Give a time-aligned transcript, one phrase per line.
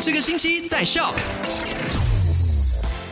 [0.00, 1.14] 这个星期在笑。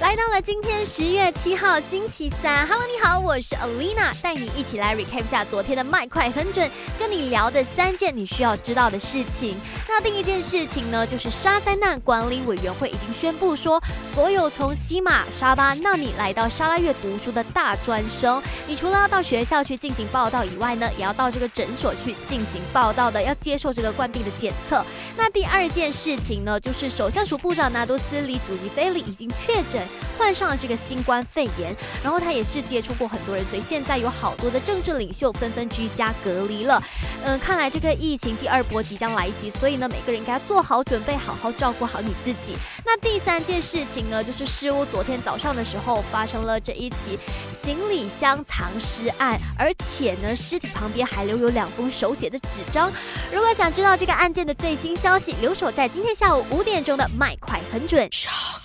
[0.00, 9.56] 来到了今天十月七号星期三，Hello，你好，我是 Alina，带你一起来 recap 下昨天的麦快很准，跟你聊的三件你需要知道的事情。
[9.88, 13.80] 那第一件事情呢，就是沙灾难管理委员会已经宣布说，
[14.12, 24.84] 所有从西马、沙巴、纳米来到沙拉越读书的大专生，你除了要到学校去进行报道以外呢，也要到这个诊所去进行报道的，要接受这个冠病的检测。
[25.16, 29.83] 那第二件事情呢，就是首相署部长拿督斯里祖尼菲利已经确诊。
[30.18, 36.82] 患上了这个新冠肺炎，然后他也是接触过很多人，所以现在有好多的政治领袖纷纷居家隔离了。
[37.24, 42.54] 嗯，看来这个疫情第二波即将来袭，所以呢，每个人应该做好准备，好好照顾好你自己。
[42.84, 47.18] 那第三件事情呢，就是失屋昨天早上的时候发生了这一起
[47.50, 52.92] 行李箱藏尸案，而且呢，尸体旁边还留有两封手写的纸张。
[53.32, 58.06] 如果想知道这个案件的最新消息，留守在今天下午五点钟的麦快很准。